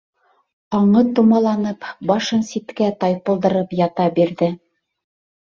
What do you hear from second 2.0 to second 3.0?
башын ситкә